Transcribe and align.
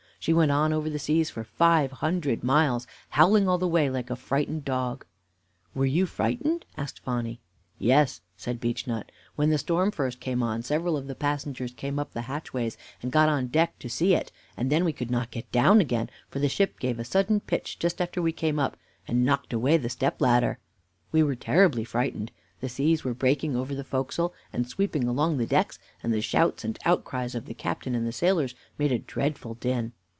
She 0.23 0.33
went 0.33 0.51
on 0.51 0.71
over 0.71 0.87
the 0.87 0.99
seas 0.99 1.31
for 1.31 1.43
five 1.43 1.93
hundred 1.93 2.43
miles, 2.43 2.85
howling 3.09 3.47
all 3.49 3.57
the 3.57 3.67
way 3.67 3.89
like 3.89 4.11
a 4.11 4.15
frightened 4.15 4.63
dog." 4.63 5.03
"Were 5.73 5.87
you 5.87 6.05
frightened?" 6.05 6.63
asked 6.77 6.99
Phonny. 6.99 7.41
"Yes," 7.79 8.21
said 8.37 8.59
Beechnut. 8.59 9.11
"When 9.35 9.49
the 9.49 9.57
storm 9.57 9.89
first 9.89 10.19
came 10.19 10.43
on, 10.43 10.61
several 10.61 10.95
of 10.95 11.07
the 11.07 11.15
passengers 11.15 11.73
came 11.73 11.97
up 11.97 12.13
the 12.13 12.21
hatchways 12.29 12.77
and 13.01 13.11
got 13.11 13.29
up 13.29 13.33
on 13.33 13.43
the 13.45 13.49
deck 13.49 13.79
to 13.79 13.89
see 13.89 14.13
it; 14.13 14.31
and 14.55 14.71
then 14.71 14.85
we 14.85 14.93
could 14.93 15.09
not 15.09 15.31
get 15.31 15.51
down 15.51 15.81
again, 15.81 16.07
for 16.29 16.37
the 16.37 16.47
ship 16.49 16.79
gave 16.79 16.99
a 16.99 17.03
sudden 17.03 17.39
pitch 17.39 17.79
just 17.79 17.99
after 17.99 18.21
we 18.21 18.31
came 18.31 18.59
up, 18.59 18.77
and 19.07 19.25
knocked 19.25 19.53
away 19.53 19.75
the 19.75 19.89
step 19.89 20.21
ladder. 20.21 20.59
We 21.11 21.23
were 21.23 21.33
terribly 21.35 21.83
frightened. 21.83 22.31
The 22.59 22.69
seas 22.69 23.03
were 23.03 23.15
breaking 23.15 23.55
over 23.55 23.73
the 23.73 23.83
forecastle 23.83 24.35
and 24.53 24.69
sweeping 24.69 25.07
along 25.07 25.37
the 25.39 25.47
decks, 25.47 25.79
and 26.03 26.13
the 26.13 26.21
shouts 26.21 26.63
and 26.63 26.77
outcries 26.85 27.33
of 27.33 27.45
the 27.47 27.55
captain 27.55 27.95
and 27.95 28.05
the 28.05 28.11
sailors 28.11 28.53
made 28.77 28.91
a 28.91 28.99
dreadful 28.99 29.55
din. 29.55 29.93